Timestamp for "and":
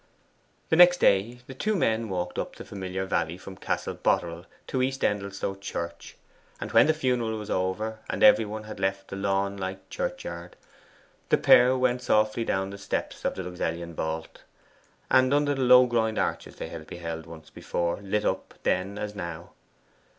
6.59-6.71, 8.09-8.23, 15.11-15.31